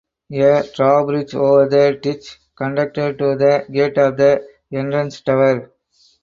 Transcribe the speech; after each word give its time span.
A 0.33 0.63
drawbridge 0.63 1.35
over 1.35 1.69
the 1.69 1.95
ditch 2.01 2.39
conducted 2.57 3.19
to 3.19 3.35
the 3.35 3.67
gate 3.71 3.99
of 3.99 4.17
the 4.17 4.41
entrance 4.73 5.21
tower. 5.21 5.69